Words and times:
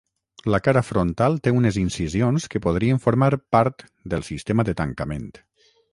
La 0.53 0.59
cara 0.67 0.81
frontal 0.85 1.35
té 1.47 1.53
unes 1.57 1.77
incisions 1.83 2.49
que 2.55 2.61
podrien 2.67 3.03
formar 3.05 3.29
part 3.57 3.85
del 4.15 4.27
sistema 4.31 4.67
de 4.71 4.77
tancament. 4.81 5.29